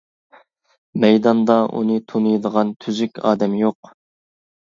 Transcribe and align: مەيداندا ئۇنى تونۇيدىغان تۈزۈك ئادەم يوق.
مەيداندا 1.03 1.57
ئۇنى 1.81 1.99
تونۇيدىغان 2.13 2.73
تۈزۈك 2.87 3.23
ئادەم 3.33 3.55
يوق. 3.61 3.95